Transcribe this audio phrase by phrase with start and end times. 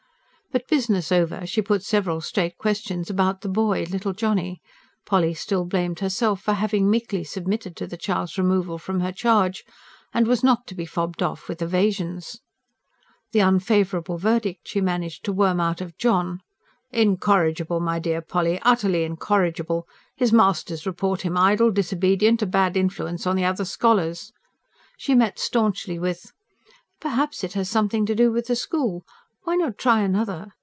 [0.53, 4.61] But business over, she put several straight questions about the boy, little Johnny
[5.05, 9.63] Polly still blamed herself for having meekly submitted to the child's removal from her charge
[10.13, 12.41] and was not to be fobbed off with evasions.
[13.31, 16.41] The unfavourable verdict she managed to worm out of John:
[16.91, 19.87] "Incorrigible, my dear Polly utterly incorrigible!
[20.17, 24.33] His masters report him idle, disobedient, a bad influence on the other scholars,"
[24.97, 26.33] she met staunchly with:
[26.99, 29.05] "Perhaps it has something to do with the school.
[29.43, 30.53] Why not try another?